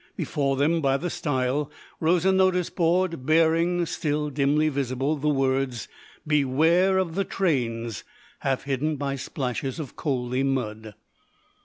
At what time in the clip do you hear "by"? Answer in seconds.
0.81-0.97, 8.95-9.15